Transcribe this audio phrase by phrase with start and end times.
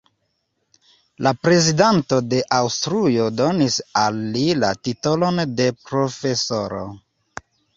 [1.25, 3.77] La Prezidanto de Aŭstrujo donis
[4.07, 6.83] al li la titolon de "profesoro".